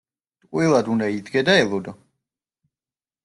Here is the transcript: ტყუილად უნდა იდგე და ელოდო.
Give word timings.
ტყუილად 0.45 0.89
უნდა 0.93 1.09
იდგე 1.17 1.43
და 1.49 1.55
ელოდო. 1.65 1.93